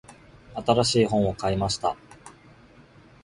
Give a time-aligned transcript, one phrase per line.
[0.65, 1.95] 新しい本を買いました。